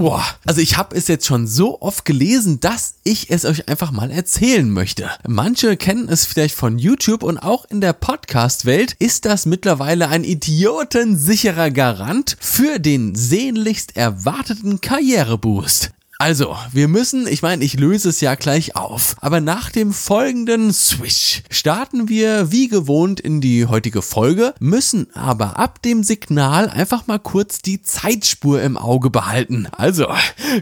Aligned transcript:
Boah, 0.00 0.24
also 0.46 0.62
ich 0.62 0.78
habe 0.78 0.96
es 0.96 1.08
jetzt 1.08 1.26
schon 1.26 1.46
so 1.46 1.82
oft 1.82 2.06
gelesen, 2.06 2.58
dass 2.58 2.94
ich 3.04 3.28
es 3.28 3.44
euch 3.44 3.68
einfach 3.68 3.92
mal 3.92 4.10
erzählen 4.10 4.70
möchte. 4.70 5.10
Manche 5.28 5.76
kennen 5.76 6.08
es 6.08 6.24
vielleicht 6.24 6.54
von 6.54 6.78
YouTube 6.78 7.22
und 7.22 7.36
auch 7.36 7.66
in 7.66 7.82
der 7.82 7.92
Podcast-Welt 7.92 8.96
ist 8.98 9.26
das 9.26 9.44
mittlerweile 9.44 10.08
ein 10.08 10.24
idiotensicherer 10.24 11.70
Garant 11.70 12.38
für 12.40 12.78
den 12.78 13.14
sehnlichst 13.14 13.94
erwarteten 13.94 14.80
Karriereboost. 14.80 15.90
Also, 16.20 16.54
wir 16.70 16.86
müssen, 16.86 17.26
ich 17.26 17.40
meine, 17.40 17.64
ich 17.64 17.80
löse 17.80 18.10
es 18.10 18.20
ja 18.20 18.34
gleich 18.34 18.76
auf, 18.76 19.16
aber 19.22 19.40
nach 19.40 19.70
dem 19.70 19.90
folgenden 19.90 20.70
Swish 20.70 21.42
starten 21.48 22.10
wir 22.10 22.52
wie 22.52 22.68
gewohnt 22.68 23.20
in 23.20 23.40
die 23.40 23.64
heutige 23.64 24.02
Folge, 24.02 24.52
müssen 24.60 25.06
aber 25.16 25.58
ab 25.58 25.80
dem 25.80 26.04
Signal 26.04 26.68
einfach 26.68 27.06
mal 27.06 27.20
kurz 27.20 27.62
die 27.62 27.80
Zeitspur 27.80 28.60
im 28.60 28.76
Auge 28.76 29.08
behalten. 29.08 29.66
Also, 29.72 30.08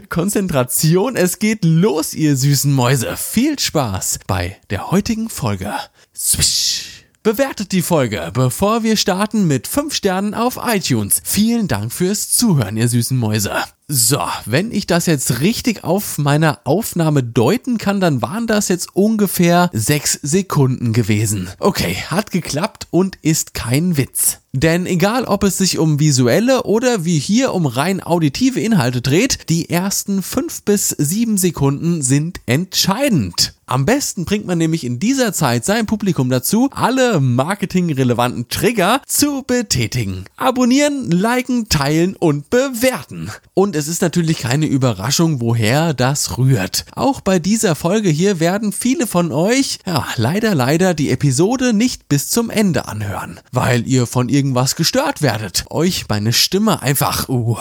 Konzentration, 0.07 1.17
es 1.17 1.39
geht 1.39 1.65
los, 1.65 2.13
ihr 2.13 2.37
süßen 2.37 2.71
Mäuse. 2.71 3.17
Viel 3.17 3.59
Spaß 3.59 4.19
bei 4.27 4.55
der 4.69 4.91
heutigen 4.91 5.27
Folge. 5.27 5.73
Swish. 6.15 6.98
Bewertet 7.29 7.73
die 7.73 7.83
Folge, 7.83 8.31
bevor 8.33 8.81
wir 8.81 8.97
starten 8.97 9.45
mit 9.45 9.67
5 9.67 9.93
Sternen 9.93 10.33
auf 10.33 10.57
iTunes. 10.65 11.21
Vielen 11.23 11.67
Dank 11.67 11.93
fürs 11.93 12.31
Zuhören, 12.31 12.75
ihr 12.75 12.87
süßen 12.87 13.15
Mäuse. 13.15 13.51
So, 13.87 14.19
wenn 14.45 14.71
ich 14.71 14.87
das 14.87 15.05
jetzt 15.05 15.39
richtig 15.39 15.83
auf 15.83 16.17
meiner 16.17 16.61
Aufnahme 16.63 17.21
deuten 17.23 17.77
kann, 17.77 18.01
dann 18.01 18.23
waren 18.23 18.47
das 18.47 18.67
jetzt 18.67 18.95
ungefähr 18.95 19.69
sechs 19.73 20.13
Sekunden 20.23 20.91
gewesen. 20.91 21.49
Okay, 21.59 21.97
hat 22.07 22.31
geklappt 22.31 22.87
und 22.89 23.17
ist 23.21 23.53
kein 23.53 23.95
Witz. 23.95 24.39
Denn 24.51 24.87
egal 24.87 25.25
ob 25.25 25.43
es 25.43 25.59
sich 25.59 25.77
um 25.77 25.99
visuelle 25.99 26.63
oder 26.63 27.05
wie 27.05 27.19
hier 27.19 27.53
um 27.53 27.67
rein 27.67 28.01
auditive 28.01 28.59
Inhalte 28.59 29.01
dreht, 29.01 29.49
die 29.49 29.69
ersten 29.69 30.23
fünf 30.23 30.63
bis 30.63 30.89
sieben 30.89 31.37
Sekunden 31.37 32.01
sind 32.01 32.41
entscheidend. 32.47 33.53
Am 33.69 33.85
besten 33.85 34.25
bringt 34.25 34.47
man 34.47 34.57
nämlich 34.57 34.83
in 34.83 34.97
dieser 34.97 35.31
Zeit 35.31 35.63
sein 35.63 35.85
Publikum 35.85 36.27
dazu, 36.31 36.71
alle 36.71 37.19
marketingrelevanten 37.19 38.49
Trigger 38.49 38.99
zu 39.05 39.43
betätigen. 39.45 40.25
Abonnieren, 40.37 41.11
liken, 41.11 41.69
teilen 41.69 42.15
und 42.15 42.49
bewerten. 42.49 43.29
Und 43.53 43.75
es 43.75 43.87
ist 43.87 44.01
natürlich 44.01 44.39
keine 44.39 44.65
Überraschung, 44.65 45.39
woher 45.39 45.93
das 45.93 46.39
rührt. 46.39 46.85
Auch 46.95 47.21
bei 47.21 47.37
dieser 47.37 47.75
Folge 47.75 48.09
hier 48.09 48.39
werden 48.39 48.71
viele 48.71 49.05
von 49.05 49.31
euch, 49.31 49.77
ja, 49.85 50.03
leider, 50.15 50.55
leider 50.55 50.95
die 50.95 51.11
Episode 51.11 51.71
nicht 51.71 52.09
bis 52.09 52.31
zum 52.31 52.49
Ende 52.49 52.87
anhören, 52.87 53.39
weil 53.51 53.87
ihr 53.87 54.07
von 54.07 54.29
irgendwas 54.29 54.77
gestört 54.77 55.21
werdet, 55.21 55.65
euch 55.69 56.05
meine 56.09 56.33
Stimme 56.33 56.81
einfach 56.81 57.29
uh, 57.29 57.55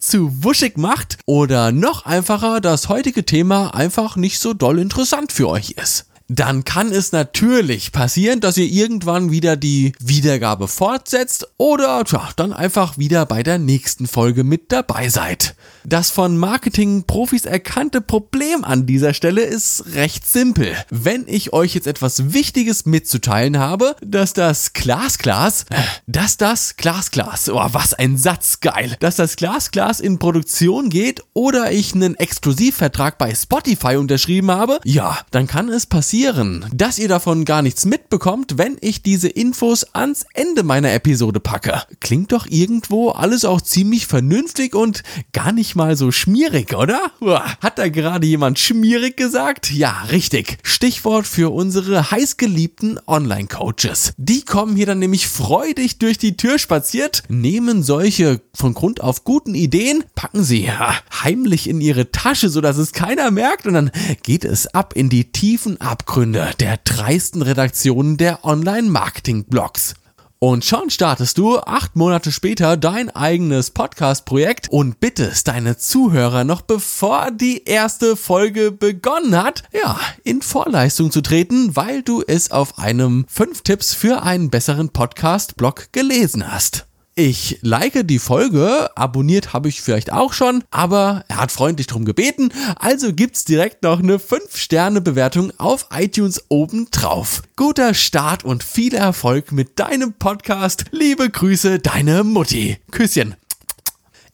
zu 0.00 0.42
wuschig 0.42 0.78
macht 0.78 1.18
oder 1.26 1.70
noch 1.70 2.06
einfacher 2.06 2.60
das 2.60 2.88
heutige 2.88 3.24
Thema 3.24 3.72
einfach 3.72 4.16
nicht 4.16 4.40
so 4.40 4.52
doll 4.52 4.80
interessant 4.80 5.27
für 5.30 5.48
euch 5.48 5.70
ist 5.72 6.07
dann 6.28 6.64
kann 6.64 6.92
es 6.92 7.12
natürlich 7.12 7.90
passieren, 7.90 8.40
dass 8.40 8.58
ihr 8.58 8.66
irgendwann 8.66 9.30
wieder 9.30 9.56
die 9.56 9.92
Wiedergabe 9.98 10.68
fortsetzt 10.68 11.48
oder 11.56 12.04
tja, 12.04 12.28
dann 12.36 12.52
einfach 12.52 12.98
wieder 12.98 13.24
bei 13.24 13.42
der 13.42 13.58
nächsten 13.58 14.06
Folge 14.06 14.44
mit 14.44 14.70
dabei 14.70 15.08
seid. 15.08 15.54
Das 15.84 16.10
von 16.10 16.36
Marketing-Profis 16.36 17.46
erkannte 17.46 18.02
Problem 18.02 18.62
an 18.62 18.84
dieser 18.84 19.14
Stelle 19.14 19.40
ist 19.40 19.94
recht 19.94 20.28
simpel. 20.28 20.76
Wenn 20.90 21.24
ich 21.26 21.54
euch 21.54 21.74
jetzt 21.74 21.86
etwas 21.86 22.34
Wichtiges 22.34 22.84
mitzuteilen 22.84 23.58
habe, 23.58 23.96
dass 24.02 24.34
das 24.34 24.74
Glasglas, 24.74 25.64
dass 26.06 26.36
das 26.36 26.76
Glasglas, 26.76 27.48
oh, 27.48 27.68
was 27.72 27.94
ein 27.94 28.18
Satz, 28.18 28.60
geil, 28.60 28.96
dass 29.00 29.16
das 29.16 29.36
Glasglas 29.36 29.98
in 29.98 30.18
Produktion 30.18 30.90
geht 30.90 31.22
oder 31.32 31.72
ich 31.72 31.94
einen 31.94 32.16
Exklusivvertrag 32.16 33.16
bei 33.16 33.34
Spotify 33.34 33.96
unterschrieben 33.96 34.50
habe, 34.50 34.80
ja, 34.84 35.18
dann 35.30 35.46
kann 35.46 35.70
es 35.70 35.86
passieren, 35.86 36.17
dass 36.72 36.98
ihr 36.98 37.06
davon 37.06 37.44
gar 37.44 37.62
nichts 37.62 37.84
mitbekommt, 37.84 38.58
wenn 38.58 38.76
ich 38.80 39.04
diese 39.04 39.28
Infos 39.28 39.84
ans 39.94 40.26
Ende 40.34 40.64
meiner 40.64 40.92
Episode 40.92 41.38
packe. 41.38 41.82
Klingt 42.00 42.32
doch 42.32 42.44
irgendwo 42.48 43.10
alles 43.10 43.44
auch 43.44 43.60
ziemlich 43.60 44.08
vernünftig 44.08 44.74
und 44.74 45.04
gar 45.32 45.52
nicht 45.52 45.76
mal 45.76 45.96
so 45.96 46.10
schmierig, 46.10 46.74
oder? 46.74 47.00
Hat 47.60 47.78
da 47.78 47.88
gerade 47.88 48.26
jemand 48.26 48.58
schmierig 48.58 49.16
gesagt? 49.16 49.70
Ja, 49.70 50.02
richtig. 50.10 50.58
Stichwort 50.64 51.24
für 51.28 51.52
unsere 51.52 52.10
heißgeliebten 52.10 52.98
Online-Coaches. 53.06 54.14
Die 54.16 54.44
kommen 54.44 54.74
hier 54.74 54.86
dann 54.86 54.98
nämlich 54.98 55.28
freudig 55.28 55.98
durch 56.00 56.18
die 56.18 56.36
Tür 56.36 56.58
spaziert, 56.58 57.22
nehmen 57.28 57.84
solche 57.84 58.40
von 58.54 58.74
Grund 58.74 59.00
auf 59.00 59.22
guten 59.22 59.54
Ideen, 59.54 60.02
packen 60.16 60.42
sie 60.42 60.64
ja, 60.64 60.96
heimlich 61.22 61.68
in 61.68 61.80
ihre 61.80 62.10
Tasche, 62.10 62.48
sodass 62.48 62.76
es 62.76 62.92
keiner 62.92 63.30
merkt 63.30 63.68
und 63.68 63.74
dann 63.74 63.92
geht 64.24 64.44
es 64.44 64.66
ab 64.66 64.94
in 64.96 65.08
die 65.08 65.30
tiefen 65.30 65.80
Abgründe 65.80 66.07
der 66.16 66.78
dreisten 66.84 67.42
Redaktionen 67.42 68.16
der 68.16 68.44
Online-Marketing-Blogs. 68.44 69.94
Und 70.40 70.64
schon 70.64 70.88
startest 70.88 71.36
du 71.36 71.58
acht 71.58 71.96
Monate 71.96 72.32
später 72.32 72.76
dein 72.76 73.10
eigenes 73.10 73.70
Podcast-Projekt 73.72 74.68
und 74.70 75.00
bittest 75.00 75.48
deine 75.48 75.76
Zuhörer 75.76 76.44
noch 76.44 76.62
bevor 76.62 77.30
die 77.30 77.64
erste 77.64 78.16
Folge 78.16 78.72
begonnen 78.72 79.36
hat, 79.36 79.64
ja, 79.72 80.00
in 80.24 80.40
Vorleistung 80.40 81.10
zu 81.10 81.20
treten, 81.20 81.76
weil 81.76 82.02
du 82.02 82.22
es 82.26 82.50
auf 82.52 82.78
einem 82.78 83.26
5 83.28 83.62
Tipps 83.62 83.94
für 83.94 84.22
einen 84.22 84.48
besseren 84.48 84.88
Podcast-Blog 84.88 85.92
gelesen 85.92 86.50
hast. 86.50 86.87
Ich 87.20 87.58
like 87.62 88.06
die 88.06 88.20
Folge, 88.20 88.96
abonniert 88.96 89.52
habe 89.52 89.68
ich 89.68 89.82
vielleicht 89.82 90.12
auch 90.12 90.32
schon, 90.32 90.62
aber 90.70 91.24
er 91.26 91.38
hat 91.38 91.50
freundlich 91.50 91.88
drum 91.88 92.04
gebeten, 92.04 92.52
also 92.76 93.12
gibt's 93.12 93.44
direkt 93.44 93.82
noch 93.82 93.98
eine 93.98 94.18
5-Sterne-Bewertung 94.18 95.52
auf 95.58 95.88
iTunes 95.92 96.44
oben 96.48 96.86
drauf. 96.92 97.42
Guter 97.56 97.94
Start 97.94 98.44
und 98.44 98.62
viel 98.62 98.94
Erfolg 98.94 99.50
mit 99.50 99.80
deinem 99.80 100.12
Podcast. 100.12 100.84
Liebe 100.92 101.28
Grüße, 101.28 101.80
deine 101.80 102.22
Mutti. 102.22 102.76
Küsschen. 102.92 103.34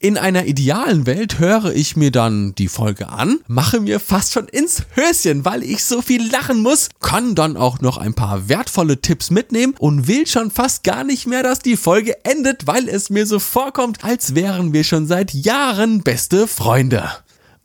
In 0.04 0.18
einer 0.18 0.44
idealen 0.44 1.06
Welt 1.06 1.38
höre 1.38 1.72
ich 1.74 1.96
mir 1.96 2.10
dann 2.10 2.54
die 2.56 2.68
Folge 2.68 3.08
an, 3.08 3.38
mache 3.46 3.80
mir 3.80 3.98
fast 3.98 4.34
schon 4.34 4.48
ins 4.48 4.82
Höschen, 4.94 5.46
weil 5.46 5.62
ich 5.62 5.82
so 5.82 6.02
viel 6.02 6.30
lachen 6.30 6.60
muss, 6.60 6.90
kann 7.00 7.34
dann 7.34 7.56
auch 7.56 7.80
noch 7.80 7.96
ein 7.96 8.12
paar 8.12 8.50
wertvolle 8.50 9.00
Tipps 9.00 9.30
mitnehmen 9.30 9.72
und 9.78 10.06
will 10.06 10.26
schon 10.26 10.50
fast 10.50 10.84
gar 10.84 11.04
nicht 11.04 11.26
mehr, 11.26 11.42
dass 11.42 11.60
die 11.60 11.78
Folge 11.78 12.22
endet, 12.22 12.66
weil 12.66 12.86
es 12.86 13.08
mir 13.08 13.26
so 13.26 13.38
vorkommt, 13.38 14.04
als 14.04 14.34
wären 14.34 14.74
wir 14.74 14.84
schon 14.84 15.06
seit 15.06 15.32
Jahren 15.32 16.02
beste 16.02 16.48
Freunde. 16.48 17.08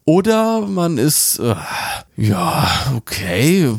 Oder 0.05 0.61
man 0.61 0.97
ist, 0.97 1.39
äh, 1.39 1.55
ja, 2.15 2.69
okay. 2.95 3.75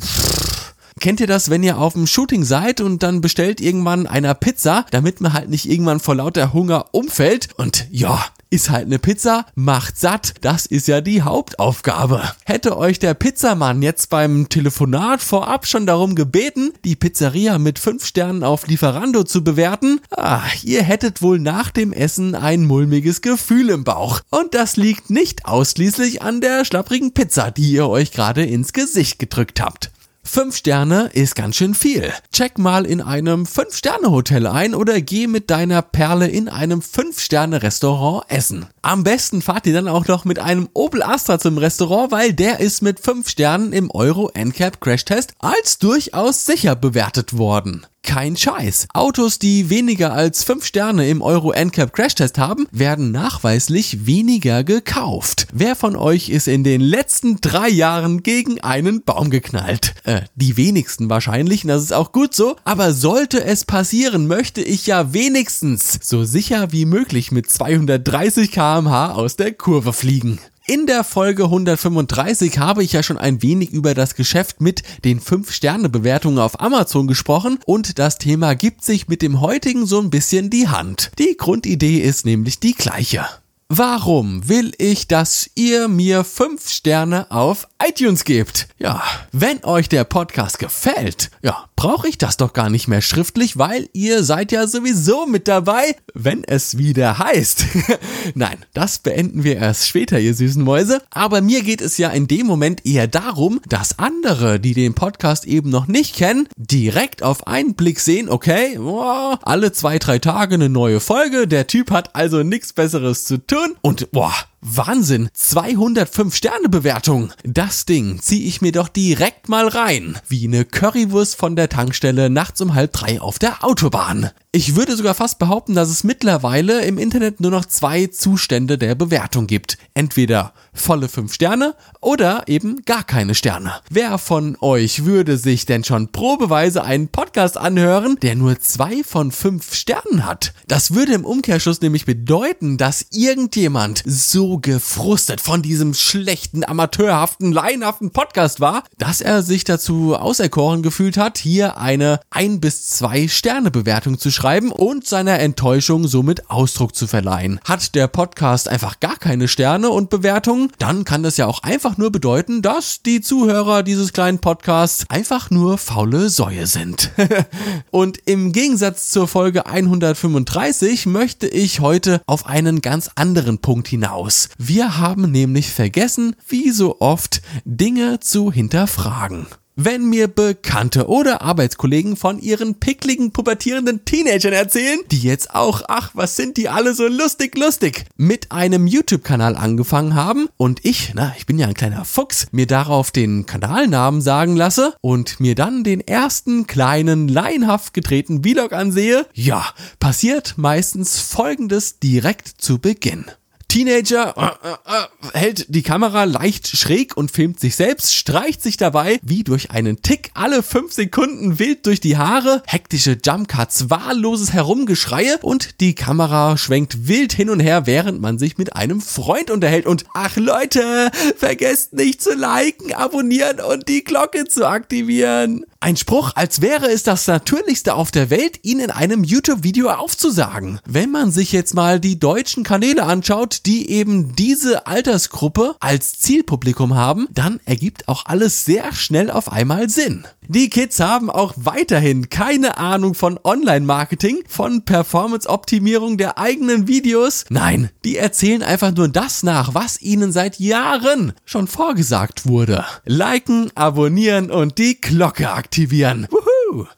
Kennt 1.00 1.20
ihr 1.20 1.26
das, 1.26 1.48
wenn 1.48 1.62
ihr 1.62 1.78
auf 1.78 1.94
dem 1.94 2.06
Shooting 2.06 2.44
seid 2.44 2.82
und 2.82 3.02
dann 3.02 3.22
bestellt 3.22 3.62
irgendwann 3.62 4.06
einer 4.06 4.34
Pizza, 4.34 4.84
damit 4.90 5.22
man 5.22 5.32
halt 5.32 5.48
nicht 5.48 5.66
irgendwann 5.66 5.98
vor 5.98 6.14
lauter 6.14 6.52
Hunger 6.52 6.88
umfällt? 6.92 7.48
Und 7.56 7.86
ja, 7.90 8.22
ist 8.50 8.68
halt 8.68 8.86
eine 8.86 8.98
Pizza, 8.98 9.46
macht 9.54 9.98
satt, 9.98 10.34
das 10.40 10.66
ist 10.66 10.88
ja 10.88 11.00
die 11.00 11.22
Hauptaufgabe. 11.22 12.22
Hätte 12.44 12.76
euch 12.76 12.98
der 12.98 13.14
Pizzamann 13.14 13.80
jetzt 13.80 14.10
beim 14.10 14.48
Telefonat 14.48 15.22
vorab 15.22 15.66
schon 15.66 15.86
darum 15.86 16.16
gebeten, 16.16 16.72
die 16.84 16.96
Pizzeria 16.96 17.58
mit 17.58 17.78
5 17.78 18.04
Sternen 18.04 18.42
auf 18.42 18.66
Lieferando 18.66 19.22
zu 19.22 19.44
bewerten, 19.44 20.00
ah, 20.10 20.42
ihr 20.64 20.82
hättet 20.82 21.22
wohl 21.22 21.38
nach 21.38 21.70
dem 21.70 21.92
Essen 21.92 22.34
ein 22.34 22.64
mulmiges 22.64 23.22
Gefühl 23.22 23.70
im 23.70 23.84
Bauch. 23.84 24.20
Und 24.30 24.54
das 24.54 24.76
liegt 24.76 25.10
nicht 25.10 25.46
ausschließlich 25.46 26.22
an 26.22 26.40
der 26.40 26.64
schlapprigen 26.64 27.14
Pizza, 27.14 27.50
die 27.50 27.70
ihr 27.70 27.88
euch 27.88 28.10
gerade 28.10 28.44
ins 28.44 28.72
Gesicht 28.72 29.18
gedrückt 29.18 29.60
habt. 29.60 29.92
Fünf 30.32 30.58
Sterne 30.58 31.10
ist 31.12 31.34
ganz 31.34 31.56
schön 31.56 31.74
viel. 31.74 32.12
Check 32.32 32.56
mal 32.56 32.86
in 32.86 33.00
einem 33.00 33.46
Fünf-Sterne-Hotel 33.46 34.46
ein 34.46 34.76
oder 34.76 35.00
geh 35.00 35.26
mit 35.26 35.50
deiner 35.50 35.82
Perle 35.82 36.28
in 36.28 36.48
einem 36.48 36.82
Fünf-Sterne-Restaurant 36.82 38.26
essen. 38.28 38.66
Am 38.80 39.02
besten 39.02 39.42
fahrt 39.42 39.66
ihr 39.66 39.72
dann 39.72 39.88
auch 39.88 40.06
noch 40.06 40.24
mit 40.24 40.38
einem 40.38 40.68
Opel 40.72 41.02
Astra 41.02 41.40
zum 41.40 41.58
Restaurant, 41.58 42.12
weil 42.12 42.32
der 42.32 42.60
ist 42.60 42.80
mit 42.80 43.00
fünf 43.00 43.28
Sternen 43.28 43.72
im 43.72 43.90
Euro 43.90 44.30
NCAP 44.32 44.80
Crashtest 44.80 45.34
als 45.40 45.78
durchaus 45.78 46.46
sicher 46.46 46.76
bewertet 46.76 47.36
worden. 47.36 47.84
Kein 48.02 48.36
Scheiß. 48.36 48.88
Autos, 48.92 49.38
die 49.38 49.70
weniger 49.70 50.12
als 50.12 50.42
5 50.42 50.64
Sterne 50.64 51.08
im 51.08 51.22
Euro 51.22 51.52
NCAP 51.52 51.92
Crashtest 51.92 52.38
haben, 52.38 52.66
werden 52.72 53.12
nachweislich 53.12 54.06
weniger 54.06 54.64
gekauft. 54.64 55.46
Wer 55.52 55.76
von 55.76 55.94
euch 55.96 56.28
ist 56.28 56.48
in 56.48 56.64
den 56.64 56.80
letzten 56.80 57.40
drei 57.40 57.68
Jahren 57.68 58.22
gegen 58.22 58.60
einen 58.62 59.04
Baum 59.04 59.30
geknallt? 59.30 59.94
Äh, 60.04 60.22
die 60.34 60.56
wenigsten 60.56 61.08
wahrscheinlich, 61.10 61.62
das 61.62 61.82
ist 61.82 61.92
auch 61.92 62.10
gut 62.10 62.34
so. 62.34 62.56
Aber 62.64 62.92
sollte 62.94 63.44
es 63.44 63.64
passieren, 63.64 64.26
möchte 64.26 64.62
ich 64.62 64.86
ja 64.86 65.12
wenigstens 65.12 66.00
so 66.02 66.24
sicher 66.24 66.72
wie 66.72 66.86
möglich 66.86 67.30
mit 67.30 67.50
230 67.50 68.50
kmh 68.50 69.12
aus 69.12 69.36
der 69.36 69.52
Kurve 69.52 69.92
fliegen. 69.92 70.40
In 70.70 70.86
der 70.86 71.02
Folge 71.02 71.46
135 71.46 72.60
habe 72.60 72.84
ich 72.84 72.92
ja 72.92 73.02
schon 73.02 73.18
ein 73.18 73.42
wenig 73.42 73.72
über 73.72 73.92
das 73.92 74.14
Geschäft 74.14 74.60
mit 74.60 74.84
den 75.04 75.20
5-Sterne-Bewertungen 75.20 76.38
auf 76.38 76.60
Amazon 76.60 77.08
gesprochen 77.08 77.58
und 77.66 77.98
das 77.98 78.18
Thema 78.18 78.54
gibt 78.54 78.84
sich 78.84 79.08
mit 79.08 79.20
dem 79.20 79.40
heutigen 79.40 79.84
so 79.84 80.00
ein 80.00 80.10
bisschen 80.10 80.48
die 80.48 80.68
Hand. 80.68 81.10
Die 81.18 81.36
Grundidee 81.36 81.98
ist 81.98 82.24
nämlich 82.24 82.60
die 82.60 82.74
gleiche. 82.74 83.26
Warum 83.72 84.48
will 84.48 84.72
ich, 84.78 85.06
dass 85.06 85.48
ihr 85.54 85.86
mir 85.86 86.24
fünf 86.24 86.68
Sterne 86.68 87.30
auf 87.30 87.68
iTunes 87.80 88.24
gebt? 88.24 88.66
Ja, 88.80 89.00
wenn 89.30 89.62
euch 89.62 89.88
der 89.88 90.02
Podcast 90.02 90.58
gefällt, 90.58 91.30
ja, 91.40 91.66
brauche 91.76 92.08
ich 92.08 92.18
das 92.18 92.36
doch 92.36 92.52
gar 92.52 92.68
nicht 92.68 92.88
mehr 92.88 93.00
schriftlich, 93.00 93.58
weil 93.58 93.88
ihr 93.92 94.24
seid 94.24 94.50
ja 94.50 94.66
sowieso 94.66 95.24
mit 95.24 95.46
dabei, 95.46 95.94
wenn 96.14 96.42
es 96.42 96.78
wieder 96.78 97.18
heißt. 97.20 97.64
Nein, 98.34 98.58
das 98.74 98.98
beenden 98.98 99.44
wir 99.44 99.56
erst 99.58 99.86
später, 99.86 100.18
ihr 100.18 100.34
süßen 100.34 100.64
Mäuse. 100.64 101.00
Aber 101.10 101.40
mir 101.40 101.62
geht 101.62 101.80
es 101.80 101.96
ja 101.96 102.08
in 102.08 102.26
dem 102.26 102.48
Moment 102.48 102.84
eher 102.84 103.06
darum, 103.06 103.60
dass 103.68 104.00
andere, 104.00 104.58
die 104.58 104.74
den 104.74 104.94
Podcast 104.94 105.44
eben 105.44 105.70
noch 105.70 105.86
nicht 105.86 106.16
kennen, 106.16 106.48
direkt 106.56 107.22
auf 107.22 107.46
einen 107.46 107.74
Blick 107.74 108.00
sehen, 108.00 108.30
okay, 108.30 108.76
boah, 108.78 109.38
alle 109.42 109.70
zwei, 109.70 110.00
drei 110.00 110.18
Tage 110.18 110.56
eine 110.56 110.68
neue 110.68 110.98
Folge, 110.98 111.46
der 111.46 111.68
Typ 111.68 111.92
hat 111.92 112.16
also 112.16 112.42
nichts 112.42 112.72
Besseres 112.72 113.24
zu 113.24 113.38
tun 113.38 113.59
und 113.82 114.10
boah, 114.10 114.34
Wahnsinn, 114.62 115.30
205 115.32 116.34
Sterne 116.34 116.68
Bewertung. 116.68 117.32
Das 117.44 117.86
Ding 117.86 118.20
ziehe 118.20 118.46
ich 118.46 118.60
mir 118.60 118.72
doch 118.72 118.88
direkt 118.88 119.48
mal 119.48 119.66
rein, 119.66 120.18
wie 120.28 120.46
eine 120.46 120.66
Currywurst 120.66 121.34
von 121.36 121.56
der 121.56 121.70
Tankstelle 121.70 122.28
nachts 122.28 122.60
um 122.60 122.74
halb 122.74 122.92
drei 122.92 123.22
auf 123.22 123.38
der 123.38 123.64
Autobahn. 123.64 124.30
Ich 124.52 124.74
würde 124.74 124.96
sogar 124.96 125.14
fast 125.14 125.38
behaupten, 125.38 125.74
dass 125.74 125.88
es 125.88 126.02
mittlerweile 126.02 126.84
im 126.84 126.98
Internet 126.98 127.40
nur 127.40 127.52
noch 127.52 127.64
zwei 127.64 128.08
Zustände 128.08 128.78
der 128.78 128.96
Bewertung 128.96 129.46
gibt. 129.46 129.78
Entweder 129.94 130.52
volle 130.74 131.08
5 131.08 131.32
Sterne 131.32 131.76
oder 132.00 132.48
eben 132.48 132.82
gar 132.84 133.04
keine 133.04 133.36
Sterne. 133.36 133.74
Wer 133.90 134.18
von 134.18 134.56
euch 134.60 135.04
würde 135.04 135.36
sich 135.36 135.66
denn 135.66 135.84
schon 135.84 136.10
probeweise 136.10 136.82
einen 136.82 137.08
Podcast 137.08 137.56
anhören, 137.56 138.18
der 138.22 138.34
nur 138.34 138.58
zwei 138.58 139.04
von 139.04 139.30
fünf 139.30 139.72
Sternen 139.72 140.26
hat? 140.26 140.52
Das 140.66 140.94
würde 140.94 141.12
im 141.12 141.24
Umkehrschluss 141.24 141.80
nämlich 141.80 142.04
bedeuten, 142.04 142.76
dass 142.76 143.06
irgendjemand 143.12 144.02
so 144.04 144.49
gefrustet 144.58 145.40
von 145.40 145.62
diesem 145.62 145.94
schlechten, 145.94 146.64
amateurhaften, 146.64 147.52
laienhaften 147.52 148.10
Podcast 148.10 148.60
war, 148.60 148.84
dass 148.98 149.20
er 149.20 149.42
sich 149.42 149.64
dazu 149.64 150.16
auserkoren 150.16 150.82
gefühlt 150.82 151.16
hat, 151.16 151.38
hier 151.38 151.78
eine 151.78 152.20
ein 152.30 152.60
bis 152.60 152.88
zwei 152.88 153.28
Sterne 153.28 153.70
Bewertung 153.70 154.18
zu 154.18 154.30
schreiben 154.30 154.72
und 154.72 155.06
seiner 155.06 155.38
Enttäuschung 155.38 156.08
somit 156.08 156.50
Ausdruck 156.50 156.94
zu 156.94 157.06
verleihen. 157.06 157.60
Hat 157.64 157.94
der 157.94 158.08
Podcast 158.08 158.68
einfach 158.68 159.00
gar 159.00 159.16
keine 159.16 159.48
Sterne 159.48 159.90
und 159.90 160.10
Bewertungen, 160.10 160.72
dann 160.78 161.04
kann 161.04 161.22
das 161.22 161.36
ja 161.36 161.46
auch 161.46 161.62
einfach 161.62 161.96
nur 161.96 162.10
bedeuten, 162.10 162.62
dass 162.62 163.02
die 163.02 163.20
Zuhörer 163.20 163.82
dieses 163.82 164.12
kleinen 164.12 164.38
Podcasts 164.38 165.04
einfach 165.08 165.50
nur 165.50 165.78
faule 165.78 166.30
Säue 166.30 166.66
sind. 166.66 167.10
und 167.90 168.18
im 168.26 168.52
Gegensatz 168.52 169.10
zur 169.10 169.28
Folge 169.28 169.66
135 169.66 171.06
möchte 171.06 171.46
ich 171.46 171.80
heute 171.80 172.22
auf 172.26 172.46
einen 172.46 172.80
ganz 172.80 173.10
anderen 173.14 173.58
Punkt 173.58 173.88
hinaus. 173.88 174.39
Wir 174.58 174.98
haben 174.98 175.30
nämlich 175.30 175.70
vergessen, 175.70 176.34
wie 176.48 176.70
so 176.70 177.00
oft, 177.00 177.42
Dinge 177.64 178.20
zu 178.20 178.50
hinterfragen. 178.52 179.46
Wenn 179.82 180.10
mir 180.10 180.28
Bekannte 180.28 181.08
oder 181.08 181.40
Arbeitskollegen 181.40 182.16
von 182.16 182.38
ihren 182.38 182.74
pickligen, 182.74 183.30
pubertierenden 183.30 184.04
Teenagern 184.04 184.52
erzählen, 184.52 184.98
die 185.10 185.20
jetzt 185.20 185.54
auch, 185.54 185.80
ach, 185.88 186.10
was 186.12 186.36
sind 186.36 186.58
die 186.58 186.68
alle 186.68 186.92
so 186.92 187.06
lustig, 187.06 187.56
lustig, 187.56 188.04
mit 188.18 188.52
einem 188.52 188.86
YouTube-Kanal 188.86 189.56
angefangen 189.56 190.14
haben 190.14 190.48
und 190.58 190.84
ich, 190.84 191.12
na, 191.14 191.34
ich 191.38 191.46
bin 191.46 191.58
ja 191.58 191.66
ein 191.66 191.72
kleiner 191.72 192.04
Fuchs, 192.04 192.48
mir 192.50 192.66
darauf 192.66 193.10
den 193.10 193.46
Kanalnamen 193.46 194.20
sagen 194.20 194.54
lasse 194.54 194.92
und 195.00 195.40
mir 195.40 195.54
dann 195.54 195.82
den 195.82 196.00
ersten 196.06 196.66
kleinen, 196.66 197.28
laienhaft 197.28 197.94
gedrehten 197.94 198.42
Vlog 198.42 198.74
ansehe, 198.74 199.24
ja, 199.32 199.64
passiert 199.98 200.54
meistens 200.58 201.20
folgendes 201.20 202.00
direkt 202.00 202.48
zu 202.48 202.80
Beginn. 202.80 203.24
Teenager 203.70 204.34
äh, 204.36 204.68
äh, 204.68 204.96
äh, 204.96 205.38
hält 205.38 205.66
die 205.68 205.82
Kamera 205.82 206.24
leicht 206.24 206.66
schräg 206.66 207.16
und 207.16 207.30
filmt 207.30 207.60
sich 207.60 207.76
selbst, 207.76 208.16
streicht 208.16 208.64
sich 208.64 208.76
dabei 208.76 209.20
wie 209.22 209.44
durch 209.44 209.70
einen 209.70 210.02
Tick 210.02 210.32
alle 210.34 210.64
fünf 210.64 210.92
Sekunden 210.92 211.60
wild 211.60 211.86
durch 211.86 212.00
die 212.00 212.16
Haare, 212.16 212.64
hektische 212.66 213.16
Jumpcuts, 213.24 213.88
wahlloses 213.88 214.52
Herumgeschreie 214.52 215.38
und 215.42 215.80
die 215.80 215.94
Kamera 215.94 216.56
schwenkt 216.56 217.06
wild 217.06 217.32
hin 217.32 217.48
und 217.48 217.60
her, 217.60 217.86
während 217.86 218.20
man 218.20 218.40
sich 218.40 218.58
mit 218.58 218.74
einem 218.74 219.00
Freund 219.00 219.52
unterhält 219.52 219.86
und 219.86 220.04
ach 220.14 220.36
Leute, 220.36 221.12
vergesst 221.36 221.92
nicht 221.92 222.20
zu 222.20 222.34
liken, 222.34 222.92
abonnieren 222.92 223.60
und 223.60 223.88
die 223.88 224.02
Glocke 224.02 224.46
zu 224.46 224.66
aktivieren. 224.66 225.64
Ein 225.82 225.96
Spruch, 225.96 226.32
als 226.34 226.60
wäre 226.60 226.90
es 226.90 227.04
das 227.04 227.26
Natürlichste 227.26 227.94
auf 227.94 228.10
der 228.10 228.28
Welt, 228.28 228.60
ihn 228.64 228.80
in 228.80 228.90
einem 228.90 229.24
YouTube-Video 229.24 229.88
aufzusagen. 229.88 230.78
Wenn 230.84 231.10
man 231.10 231.32
sich 231.32 231.52
jetzt 231.52 231.72
mal 231.72 231.98
die 231.98 232.20
deutschen 232.20 232.64
Kanäle 232.64 233.04
anschaut, 233.04 233.64
die 233.64 233.88
eben 233.88 234.36
diese 234.36 234.86
Altersgruppe 234.86 235.76
als 235.80 236.18
Zielpublikum 236.18 236.96
haben, 236.96 237.28
dann 237.30 237.60
ergibt 237.64 238.08
auch 238.08 238.26
alles 238.26 238.66
sehr 238.66 238.92
schnell 238.92 239.30
auf 239.30 239.50
einmal 239.50 239.88
Sinn. 239.88 240.26
Die 240.52 240.68
Kids 240.68 240.98
haben 240.98 241.30
auch 241.30 241.54
weiterhin 241.58 242.28
keine 242.28 242.76
Ahnung 242.76 243.14
von 243.14 243.38
Online-Marketing, 243.44 244.42
von 244.48 244.84
Performance-Optimierung 244.84 246.18
der 246.18 246.38
eigenen 246.38 246.88
Videos. 246.88 247.44
Nein, 247.50 247.90
die 248.04 248.16
erzählen 248.16 248.64
einfach 248.64 248.92
nur 248.92 249.06
das 249.06 249.44
nach, 249.44 249.74
was 249.74 250.02
ihnen 250.02 250.32
seit 250.32 250.58
Jahren 250.58 251.34
schon 251.44 251.68
vorgesagt 251.68 252.48
wurde. 252.48 252.84
Liken, 253.04 253.70
abonnieren 253.76 254.50
und 254.50 254.78
die 254.78 255.00
Glocke 255.00 255.52
aktivieren. 255.52 256.26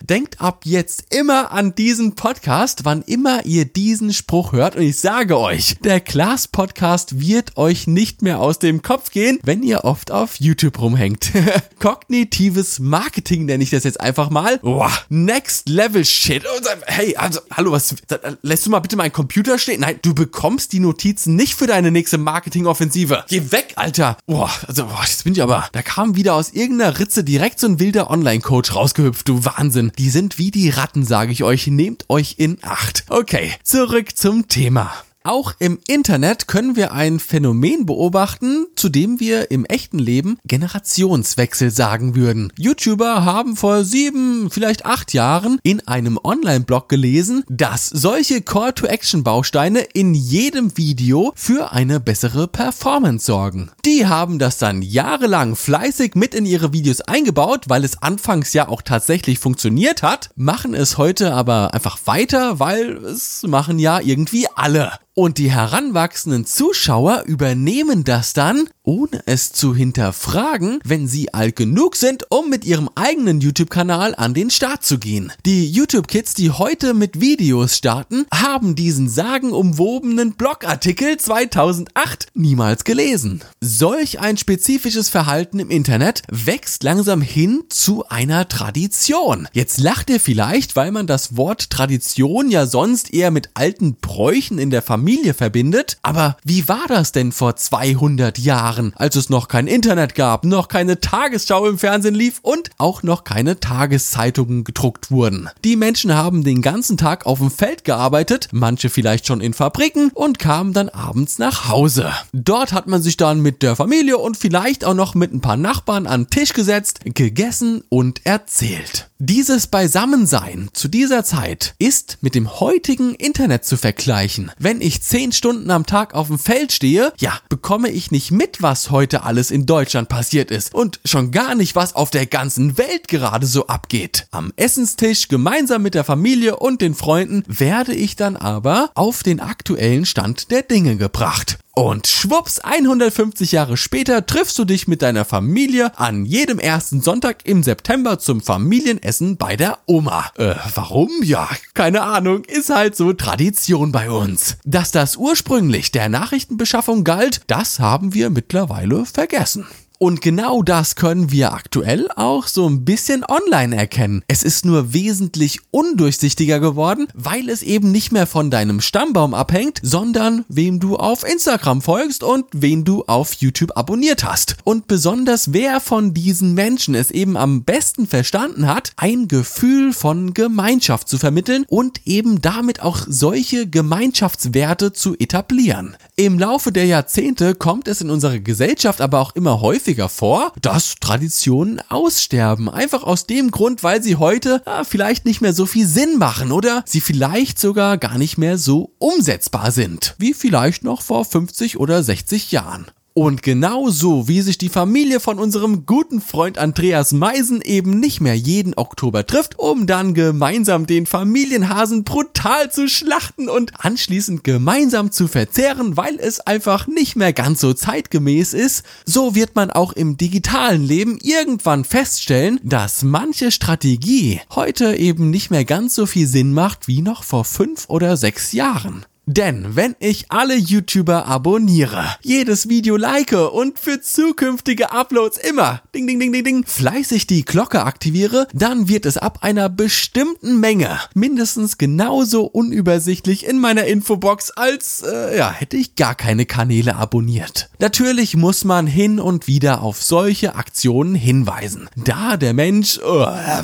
Denkt 0.03 0.41
ab 0.41 0.63
jetzt 0.65 1.15
immer 1.15 1.51
an 1.51 1.75
diesen 1.75 2.15
Podcast, 2.15 2.85
wann 2.85 3.01
immer 3.03 3.47
ihr 3.47 3.65
diesen 3.65 4.13
Spruch 4.13 4.53
hört 4.53 4.77
und 4.77 4.83
ich 4.83 4.99
sage 4.99 5.39
euch, 5.39 5.77
der 5.83 6.01
Klaas 6.01 6.47
Podcast 6.47 7.21
wird 7.21 7.57
euch 7.57 7.87
nicht 7.87 8.21
mehr 8.21 8.41
aus 8.41 8.59
dem 8.59 8.83
Kopf 8.83 9.11
gehen, 9.11 9.39
wenn 9.43 9.63
ihr 9.63 9.85
oft 9.85 10.11
auf 10.11 10.39
YouTube 10.39 10.79
rumhängt. 10.79 11.31
Kognitives 11.79 12.81
Marketing 12.81 13.47
nenne 13.47 13.63
ich 13.63 13.71
das 13.71 13.85
jetzt 13.85 14.01
einfach 14.01 14.29
mal. 14.29 14.59
Boah, 14.59 14.93
next 15.09 15.71
level 15.71 16.05
shit. 16.05 16.45
Hey, 16.85 17.17
also, 17.17 17.41
hallo, 17.51 17.73
was, 17.73 17.95
lässt 18.43 18.67
du 18.67 18.71
mal 18.71 18.81
bitte 18.81 18.97
meinen 18.97 19.13
Computer 19.13 19.59
stehen? 19.59 19.81
Nein, 19.81 19.99
du 20.03 20.15
bekommst 20.15 20.75
die 20.75 20.81
Notizen 20.81 21.35
nicht 21.35 21.55
für 21.55 21.67
deine 21.67 21.91
nächste 21.91 22.19
Marketingoffensive. 22.19 23.25
Geh 23.29 23.51
weg, 23.51 23.73
Alter. 23.77 24.19
Boah, 24.27 24.51
also, 24.67 24.85
boah, 24.85 25.03
jetzt 25.03 25.25
bin 25.25 25.33
ich 25.33 25.43
aber, 25.43 25.69
da 25.73 25.81
kam 25.81 26.15
wieder 26.15 26.35
aus 26.35 26.51
irgendeiner 26.51 26.99
Ritze 26.99 27.25
direkt 27.25 27.59
so 27.59 27.67
ein 27.67 27.81
wilder 27.81 28.11
Online-Coach 28.11 28.75
rausgehüpft, 28.75 29.29
du 29.29 29.45
Wahnsinn. 29.47 29.62
Die 29.71 30.11
sind 30.11 30.39
wie 30.39 30.51
die 30.51 30.71
Ratten, 30.71 31.05
sage 31.05 31.33
ich 31.33 31.45
euch. 31.45 31.67
Nehmt 31.69 32.05
euch 32.09 32.35
in 32.39 32.59
Acht. 32.63 33.05
Okay, 33.09 33.53
zurück 33.63 34.17
zum 34.17 34.49
Thema. 34.49 34.93
Auch 35.25 35.55
im 35.61 35.79
Internet 35.87 36.49
können 36.49 36.75
wir 36.75 36.93
ein 36.93 37.21
Phänomen 37.21 37.87
beobachten, 37.87 38.67
zu 38.75 38.89
dem 38.89 39.21
wir 39.21 39.53
im 39.53 39.65
echten 39.65 40.01
Leben 40.01 40.39
Generationswechsel 40.45 41.71
sagen 41.71 42.17
würden. 42.17 42.53
YouTuber 42.59 43.25
haben 43.25 43.57
vor 43.57 43.85
sieben, 43.85 44.51
vielleicht 44.51 44.85
acht 44.85 45.13
Jahren 45.13 45.61
in 45.63 45.87
einem 45.87 46.19
Online-Blog 46.23 46.89
gelesen, 46.89 47.45
dass 47.49 47.87
solche 47.87 48.43
Call-to-Action-Bausteine 48.43 49.81
in 49.95 50.15
jedem 50.15 50.77
Video 50.77 51.33
für 51.37 51.71
eine 51.71 52.01
bessere 52.01 52.49
Performance 52.49 53.27
sorgen. 53.27 53.71
Die 53.85 54.07
haben 54.07 54.41
das 54.41 54.59
dann 54.59 54.83
jahrelang 54.83 55.55
fleißig 55.55 56.17
mit 56.17 56.35
in 56.35 56.47
ihre 56.47 56.73
Videos 56.73 57.01
eingebaut, 57.01 57.67
weil 57.69 57.85
es 57.85 58.03
anfangs 58.03 58.53
ja 58.55 58.67
auch 58.67 58.83
tatsächlich 58.83 59.39
funktioniert 59.39 60.03
hat, 60.03 60.31
machen 60.35 60.75
es 60.75 60.99
heute 60.99 61.33
aber 61.33 61.75
einfach 61.75 61.99
weiter, 62.07 62.59
weil 62.59 62.97
es 63.05 63.45
machen 63.47 63.79
ja 63.79 64.01
irgendwie 64.01 64.49
alle. 64.57 64.91
Und 65.15 65.37
die 65.37 65.51
heranwachsenden 65.51 66.47
Zuschauer 66.47 67.25
übernehmen 67.27 68.03
das 68.03 68.33
dann, 68.33 68.71
ohne 68.83 69.23
es 69.27 69.53
zu 69.53 69.75
hinterfragen, 69.75 70.79
wenn 70.85 71.07
sie 71.07 71.35
alt 71.35 71.55
genug 71.55 71.97
sind, 71.97 72.25
um 72.31 72.49
mit 72.49 72.65
ihrem 72.65 72.89
eigenen 72.95 73.43
YouTube-Kanal 73.43 74.15
an 74.15 74.33
den 74.33 74.49
Start 74.49 74.87
zu 74.87 74.99
gehen. 74.99 75.31
Die 75.45 75.71
YouTube-Kids, 75.71 76.33
die 76.33 76.51
heute 76.51 76.95
mit 76.95 77.21
Videos 77.21 77.77
starten, 77.77 78.25
haben 78.33 78.75
diesen 78.75 79.07
sagenumwobenen 79.07 80.33
Blogartikel 80.33 81.19
2008 81.19 82.29
niemals 82.33 82.85
gelesen. 82.85 83.43
Solch 83.61 84.19
ein 84.19 84.39
spezifisches 84.39 85.11
Verhalten 85.11 85.59
im 85.59 85.69
Internet 85.69 86.23
wächst 86.31 86.85
langsam 86.85 87.21
hin 87.21 87.65
zu 87.69 88.09
einer 88.09 88.49
Tradition. 88.49 89.47
Jetzt 89.53 89.79
lacht 89.79 90.09
ihr 90.09 90.21
vielleicht, 90.21 90.75
weil 90.75 90.91
man 90.91 91.07
das 91.07 91.37
Wort 91.37 91.69
Tradition 91.69 92.51
ja 92.51 92.65
sonst 92.65 93.13
eher 93.13 93.31
mit 93.31 93.51
alten 93.53 93.97
Bräuchen 93.97 94.59
in 94.59 94.71
der 94.71 94.81
Familie 94.81 95.02
Familie 95.03 95.35
verbindet. 95.35 95.99
Aber 96.03 96.37
wie 96.45 96.69
war 96.69 96.85
das 96.87 97.11
denn 97.11 97.33
vor 97.33 97.57
200 97.57 98.39
Jahren, 98.39 98.93
als 98.95 99.17
es 99.17 99.31
noch 99.31 99.49
kein 99.49 99.67
Internet 99.67 100.15
gab, 100.15 100.45
noch 100.45 100.69
keine 100.69 101.01
Tagesschau 101.01 101.67
im 101.67 101.77
Fernsehen 101.77 102.15
lief 102.15 102.39
und 102.43 102.71
auch 102.79 103.03
noch 103.03 103.25
keine 103.25 103.59
Tageszeitungen 103.59 104.63
gedruckt 104.63 105.11
wurden? 105.11 105.49
Die 105.65 105.75
Menschen 105.75 106.15
haben 106.15 106.45
den 106.45 106.63
ganzen 106.63 106.97
Tag 106.97 107.27
auf 107.27 107.41
dem 107.41 107.51
Feld 107.51 107.83
gearbeitet, 107.83 108.49
manche 108.53 108.91
vielleicht 108.91 109.27
schon 109.27 109.41
in 109.41 109.55
Fabriken 109.55 110.13
und 110.15 110.39
kamen 110.39 110.73
dann 110.73 110.89
abends 110.89 111.41
nach 111.41 111.69
Hause. 111.69 112.13
Dort 112.33 112.73
hat 112.73 112.87
man 112.87 113.03
sich 113.03 113.17
dann 113.17 113.41
mit 113.41 113.65
der 113.65 113.75
Familie 113.75 114.19
und 114.19 114.37
vielleicht 114.37 114.85
auch 114.85 114.95
noch 114.95 115.17
mit 115.17 115.35
ein 115.35 115.41
paar 115.41 115.57
Nachbarn 115.57 116.07
an 116.07 116.27
den 116.27 116.31
Tisch 116.31 116.53
gesetzt, 116.53 117.01
gegessen 117.05 117.83
und 117.89 118.25
erzählt. 118.25 119.11
Dieses 119.25 119.69
Beisammensein 119.69 120.69
zu 120.73 120.89
dieser 120.89 121.23
Zeit 121.23 121.77
ist 121.79 122.19
mit 122.23 122.35
dem 122.35 122.59
heutigen 122.59 123.15
Internet 123.15 123.65
zu 123.65 123.77
vergleichen. 123.77 124.51
Wenn 124.59 124.81
ich 124.81 125.01
zehn 125.01 125.31
Stunden 125.31 125.71
am 125.71 125.87
Tag 125.87 126.15
auf 126.15 126.27
dem 126.27 126.41
Feld 126.41 126.73
stehe, 126.73 127.13
ja, 127.21 127.39
bekomme 127.49 127.89
ich 127.89 128.11
nicht 128.11 128.33
mit, 128.33 128.63
was 128.63 128.91
heute 128.91 129.23
alles 129.23 129.53
in 129.53 129.65
Deutschland 129.65 130.09
passiert 130.09 130.51
ist 130.51 130.75
und 130.75 130.99
schon 131.05 131.31
gar 131.31 131.55
nicht, 131.55 131.77
was 131.77 131.95
auf 131.95 132.11
der 132.11 132.27
ganzen 132.27 132.79
Welt 132.79 133.07
gerade 133.07 133.47
so 133.47 133.69
abgeht. 133.69 134.27
Am 134.33 134.53
Essenstisch 134.57 135.29
gemeinsam 135.29 135.83
mit 135.83 135.95
der 135.95 136.03
Familie 136.03 136.57
und 136.57 136.81
den 136.81 136.97
Freunden 136.97 137.45
werde 137.47 137.95
ich 137.95 138.17
dann 138.17 138.35
aber 138.35 138.91
auf 138.97 139.23
den 139.23 139.39
aktuellen 139.39 140.05
Stand 140.05 140.51
der 140.51 140.63
Dinge 140.63 140.97
gebracht. 140.97 141.59
Und 141.75 142.07
schwupps, 142.07 142.59
150 142.59 143.53
Jahre 143.53 143.79
später 143.79 144.27
triffst 144.27 144.59
du 144.59 144.67
dich 144.67 144.89
mit 144.89 145.01
deiner 145.01 145.25
Familie 145.25 145.99
an 145.99 146.27
jedem 146.27 146.59
ersten 146.59 147.01
Sonntag 147.01 147.47
im 147.47 147.63
September 147.63 148.19
zum 148.19 148.43
Familienessen 148.43 149.39
bei 149.39 149.57
der 149.57 149.79
Oma. 149.87 150.31
Äh, 150.37 150.55
warum? 150.75 151.11
Ja, 151.23 151.49
keine 151.73 152.03
Ahnung, 152.03 152.45
ist 152.45 152.69
halt 152.69 152.95
so 152.95 153.15
Tradition 153.15 153.91
bei 153.91 154.11
uns. 154.11 154.59
Dass 154.65 154.91
das 154.91 155.17
ursprünglich 155.17 155.91
der 155.93 156.11
Nachrichtenbeschaffung 156.11 157.05
galt, 157.05 157.41
das 157.47 157.81
haben 157.81 158.13
wir 158.13 158.29
mittlerweile 158.29 159.07
vergessen. 159.07 159.67
Und 160.03 160.21
genau 160.21 160.65
das 160.65 160.97
können 160.97 161.31
wir 161.31 161.53
aktuell 161.53 162.09
auch 162.17 162.49
so 162.49 162.69
ein 162.69 162.85
bisschen 162.85 163.25
online 163.25 163.77
erkennen. 163.77 164.25
Es 164.27 164.43
ist 164.43 164.65
nur 164.65 164.93
wesentlich 164.93 165.61
undurchsichtiger 165.71 166.59
geworden, 166.59 167.07
weil 167.15 167.49
es 167.49 167.63
eben 167.63 167.93
nicht 167.93 168.11
mehr 168.11 168.27
von 168.27 168.51
deinem 168.51 168.81
Stammbaum 168.81 169.33
abhängt, 169.33 169.79
sondern 169.81 170.45
wem 170.49 170.81
du 170.81 170.97
auf 170.97 171.23
Instagram 171.23 171.83
folgst 171.83 172.25
und 172.25 172.47
wen 172.53 172.83
du 172.83 173.05
auf 173.05 173.35
YouTube 173.35 173.77
abonniert 173.77 174.25
hast. 174.25 174.57
Und 174.65 174.89
besonders 174.89 175.53
wer 175.53 175.79
von 175.79 176.13
diesen 176.13 176.55
Menschen 176.55 176.97
es 176.97 177.13
eben 177.13 177.37
am 177.37 177.63
besten 177.63 178.09
verstanden 178.09 178.67
hat, 178.67 178.91
ein 178.97 179.29
Gefühl 179.29 179.93
von 179.93 180.35
Gemeinschaft 180.35 181.09
zu 181.09 181.17
vermitteln 181.17 181.65
und 181.69 182.05
eben 182.09 182.43
damit 182.43 182.83
auch 182.83 183.07
solche 183.07 183.69
Gemeinschaftswerte 183.69 184.93
zu 184.93 185.15
etablieren. 185.17 185.97
Im 186.17 186.41
Laufe 186.41 186.73
der 186.73 186.87
Jahrzehnte 186.87 187.55
kommt 187.55 187.87
es 187.87 188.01
in 188.01 188.11
unserer 188.11 188.41
Gesellschaft 188.41 189.01
aber 189.01 189.21
auch 189.21 189.37
immer 189.37 189.61
häufiger 189.61 189.92
häufiger 189.93 190.09
vor, 190.09 190.53
dass 190.63 190.95
Traditionen 191.01 191.81
aussterben. 191.91 192.71
Einfach 192.71 193.03
aus 193.03 193.27
dem 193.27 193.51
Grund, 193.51 193.83
weil 193.83 194.03
sie 194.03 194.17
heute 194.17 194.63
ja, 194.67 194.85
vielleicht 194.85 195.27
nicht 195.27 195.43
mehr 195.43 195.53
so 195.53 195.67
viel 195.67 195.87
Sinn 195.87 196.17
machen 196.17 196.51
oder 196.51 196.83
sie 196.87 197.03
vielleicht 197.03 197.59
sogar 197.59 197.99
gar 197.99 198.17
nicht 198.17 198.39
mehr 198.39 198.57
so 198.57 198.95
umsetzbar 198.99 199.71
sind, 199.71 200.15
wie 200.19 200.33
vielleicht 200.33 200.83
noch 200.83 201.03
vor 201.03 201.27
50 201.27 201.79
oder 201.79 202.03
60 202.03 202.53
Jahren. 202.53 202.87
Und 203.15 203.43
genauso 203.43 204.27
wie 204.27 204.41
sich 204.41 204.57
die 204.57 204.71
Familie 204.71 205.21
von 205.21 205.39
unserem 205.39 205.85
guten 205.85 206.23
Freund 206.23 206.57
Andreas 206.57 207.13
Meisen 207.13 207.61
eben 207.61 208.01
nicht 208.01 208.23
mehr 208.23 208.35
jeden 208.35 208.73
Oktober 208.75 209.27
trifft, 209.27 209.59
um 209.59 209.87
dann 209.87 210.15
gemeinsam 210.15 210.87
den 210.87 211.05
Familienhasen 211.05 212.05
brutal 212.05 212.73
zu 212.73 212.89
schlachten 212.89 213.51
und 213.51 213.73
anschließend 213.85 214.45
gemeinsam 214.45 215.13
zu 215.13 215.29
verzehren, 215.29 215.99
weil 215.99 216.19
es 216.19 216.41
einfach 216.41 216.87
nicht 216.87 217.15
mehr 217.15 217.35
ganz 217.35 217.61
so 217.61 217.75
zeitgemäß 217.75 218.55
ist, 218.55 218.83
so 219.05 219.35
wird 219.35 219.57
man 219.57 219.71
auch 219.71 219.93
im 219.93 220.17
digitalen 220.17 220.83
Leben 220.83 221.19
irgendwann 221.21 221.85
feststellen, 221.85 222.61
dass 222.63 223.03
manche 223.03 223.51
Strategie 223.51 224.41
heute 224.55 224.97
eben 224.97 225.29
nicht 225.29 225.51
mehr 225.51 225.67
ganz 225.67 225.95
so 225.95 226.07
viel 226.07 226.27
Sinn 226.27 226.55
macht 226.55 226.89
wie 226.89 227.03
noch 227.03 227.25
vor 227.25 227.45
fünf 227.45 227.85
oder 227.89 228.17
sechs 228.17 228.53
Jahren. 228.53 229.05
Denn 229.27 229.77
wenn 229.77 229.95
ich 230.01 230.33
alle 230.33 230.57
YouTuber 230.57 231.27
abonniere, 231.27 232.05
jedes 232.23 232.69
Video 232.69 232.97
like 232.97 233.33
und 233.33 233.79
für 233.79 234.01
zukünftige 234.01 234.91
Uploads 234.91 235.39
immer 235.39 235.81
ding 235.95 236.09
ding 236.09 236.19
ding 236.19 236.33
ding 236.33 236.43
ding 236.43 236.65
fleißig 236.67 237.29
die 237.29 237.45
Glocke 237.45 237.85
aktiviere, 237.85 238.49
dann 238.53 238.89
wird 238.89 239.07
es 239.07 239.19
ab 239.19 239.39
einer 239.43 239.69
bestimmten 239.69 240.59
Menge 240.59 240.99
mindestens 241.15 241.79
genauso 241.79 242.45
unübersichtlich 242.45 243.47
in 243.47 243.61
meiner 243.61 243.85
Infobox 243.85 244.51
als 244.51 245.03
äh, 245.03 245.39
ja, 245.39 245.53
hätte 245.53 245.77
ich 245.77 245.95
gar 245.95 246.17
keine 246.17 246.45
Kanäle 246.45 246.97
abonniert. 246.97 247.71
Natürlich 247.79 248.37
muss 248.37 248.65
man 248.65 248.89
hin 248.89 249.21
und 249.21 249.47
wieder 249.47 249.83
auf 249.83 250.03
solche 250.03 250.57
Aktionen 250.57 251.15
hinweisen, 251.15 251.89
da 251.97 252.37
der 252.37 252.55
Mensch 252.55 252.99
äh, 252.99 253.63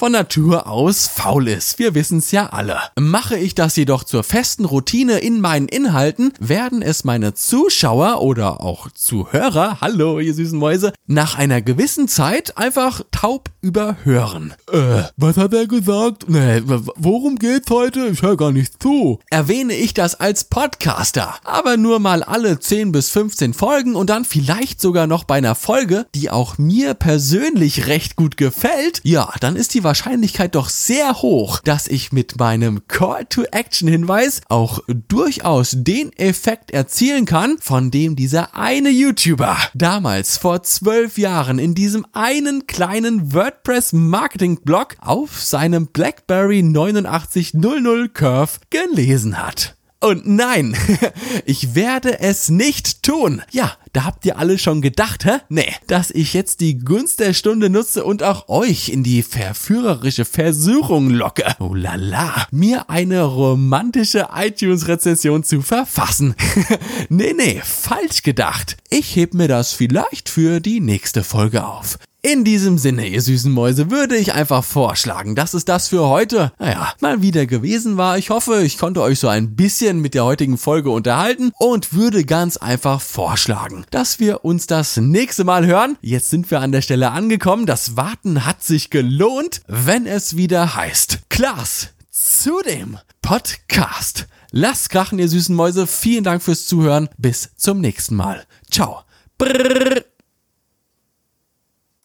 von 0.00 0.12
Natur 0.12 0.66
aus 0.66 1.08
faul 1.08 1.46
ist. 1.46 1.78
Wir 1.78 1.94
wissen's 1.94 2.30
ja 2.30 2.46
alle. 2.46 2.78
Mache 2.98 3.36
ich 3.36 3.54
das 3.54 3.76
jedoch 3.76 4.02
zur 4.02 4.24
festen 4.24 4.64
Routine 4.64 5.18
in 5.18 5.42
meinen 5.42 5.68
Inhalten, 5.68 6.32
werden 6.40 6.80
es 6.80 7.04
meine 7.04 7.34
Zuschauer 7.34 8.22
oder 8.22 8.62
auch 8.62 8.90
Zuhörer, 8.92 9.82
hallo 9.82 10.18
ihr 10.18 10.32
süßen 10.32 10.58
Mäuse, 10.58 10.94
nach 11.06 11.36
einer 11.36 11.60
gewissen 11.60 12.08
Zeit 12.08 12.56
einfach 12.56 13.02
taub 13.10 13.50
überhören. 13.60 14.54
Äh, 14.72 15.02
was 15.18 15.36
hat 15.36 15.52
er 15.52 15.66
gesagt? 15.66 16.30
Nee, 16.30 16.62
worum 16.64 17.36
geht's 17.36 17.70
heute? 17.70 18.06
Ich 18.06 18.22
höre 18.22 18.38
gar 18.38 18.52
nicht 18.52 18.82
zu. 18.82 19.20
Erwähne 19.28 19.74
ich 19.74 19.92
das 19.92 20.14
als 20.18 20.44
Podcaster, 20.44 21.34
aber 21.44 21.76
nur 21.76 21.98
mal 21.98 22.22
alle 22.22 22.58
10 22.58 22.90
bis 22.90 23.10
15 23.10 23.52
Folgen 23.52 23.96
und 23.96 24.08
dann 24.08 24.24
vielleicht 24.24 24.80
sogar 24.80 25.06
noch 25.06 25.24
bei 25.24 25.34
einer 25.34 25.54
Folge, 25.54 26.06
die 26.14 26.30
auch 26.30 26.56
mir 26.56 26.94
persönlich 26.94 27.86
recht 27.86 28.16
gut 28.16 28.38
gefällt, 28.38 29.02
ja, 29.04 29.30
dann 29.40 29.56
ist 29.56 29.74
die 29.74 29.84
Wahrscheinlichkeit 29.90 30.54
doch 30.54 30.68
sehr 30.68 31.20
hoch, 31.20 31.58
dass 31.64 31.88
ich 31.88 32.12
mit 32.12 32.38
meinem 32.38 32.86
Call-to-Action-Hinweis 32.86 34.40
auch 34.48 34.78
durchaus 34.86 35.74
den 35.76 36.12
Effekt 36.12 36.70
erzielen 36.70 37.24
kann, 37.24 37.58
von 37.60 37.90
dem 37.90 38.14
dieser 38.14 38.54
eine 38.54 38.90
YouTuber 38.90 39.56
damals 39.74 40.38
vor 40.38 40.62
zwölf 40.62 41.18
Jahren 41.18 41.58
in 41.58 41.74
diesem 41.74 42.06
einen 42.12 42.68
kleinen 42.68 43.34
WordPress-Marketing-Blog 43.34 44.96
auf 45.00 45.42
seinem 45.42 45.88
BlackBerry 45.88 46.60
8900 46.60 48.14
Curve 48.14 48.60
gelesen 48.70 49.44
hat. 49.44 49.74
Und 50.02 50.26
nein, 50.26 50.74
ich 51.44 51.74
werde 51.74 52.20
es 52.20 52.48
nicht 52.48 53.02
tun. 53.02 53.42
Ja, 53.50 53.76
da 53.92 54.04
habt 54.04 54.24
ihr 54.24 54.38
alle 54.38 54.58
schon 54.58 54.80
gedacht, 54.80 55.26
hä? 55.26 55.40
Nee, 55.50 55.74
dass 55.88 56.10
ich 56.10 56.32
jetzt 56.32 56.60
die 56.60 56.78
Gunst 56.78 57.20
der 57.20 57.34
Stunde 57.34 57.68
nutze 57.68 58.02
und 58.04 58.22
auch 58.22 58.48
euch 58.48 58.88
in 58.88 59.02
die 59.02 59.22
verführerische 59.22 60.24
Versuchung 60.24 61.10
locke. 61.10 61.44
Oh 61.58 61.74
la 61.74 61.96
la, 61.96 62.46
mir 62.50 62.88
eine 62.88 63.24
romantische 63.24 64.28
iTunes-Rezension 64.34 65.44
zu 65.44 65.60
verfassen. 65.60 66.34
nee, 67.10 67.34
nee, 67.36 67.60
falsch 67.62 68.22
gedacht. 68.22 68.78
Ich 68.88 69.16
heb 69.16 69.34
mir 69.34 69.48
das 69.48 69.74
vielleicht 69.74 70.30
für 70.30 70.60
die 70.60 70.80
nächste 70.80 71.22
Folge 71.22 71.66
auf. 71.66 71.98
In 72.22 72.44
diesem 72.44 72.76
Sinne, 72.76 73.06
ihr 73.06 73.22
süßen 73.22 73.50
Mäuse, 73.50 73.90
würde 73.90 74.14
ich 74.14 74.34
einfach 74.34 74.62
vorschlagen, 74.62 75.34
dass 75.34 75.54
es 75.54 75.64
das 75.64 75.88
für 75.88 76.06
heute, 76.06 76.52
naja, 76.58 76.92
mal 77.00 77.22
wieder 77.22 77.46
gewesen 77.46 77.96
war. 77.96 78.18
Ich 78.18 78.28
hoffe, 78.28 78.62
ich 78.62 78.76
konnte 78.76 79.00
euch 79.00 79.18
so 79.18 79.28
ein 79.28 79.56
bisschen 79.56 80.00
mit 80.00 80.12
der 80.12 80.26
heutigen 80.26 80.58
Folge 80.58 80.90
unterhalten 80.90 81.50
und 81.58 81.94
würde 81.94 82.26
ganz 82.26 82.58
einfach 82.58 83.00
vorschlagen, 83.00 83.86
dass 83.90 84.20
wir 84.20 84.44
uns 84.44 84.66
das 84.66 84.98
nächste 84.98 85.44
Mal 85.44 85.64
hören. 85.64 85.96
Jetzt 86.02 86.28
sind 86.28 86.50
wir 86.50 86.60
an 86.60 86.72
der 86.72 86.82
Stelle 86.82 87.10
angekommen. 87.10 87.64
Das 87.64 87.96
Warten 87.96 88.44
hat 88.44 88.62
sich 88.62 88.90
gelohnt, 88.90 89.62
wenn 89.66 90.06
es 90.06 90.36
wieder 90.36 90.76
heißt. 90.76 91.20
Klaas, 91.30 91.88
zu 92.10 92.60
dem 92.60 92.98
Podcast. 93.22 94.26
Lasst 94.50 94.90
krachen, 94.90 95.18
ihr 95.18 95.28
süßen 95.28 95.54
Mäuse. 95.54 95.86
Vielen 95.86 96.24
Dank 96.24 96.42
fürs 96.42 96.66
Zuhören. 96.66 97.08
Bis 97.16 97.50
zum 97.56 97.80
nächsten 97.80 98.16
Mal. 98.16 98.44
Ciao. 98.70 99.04
Brrr. 99.38 100.09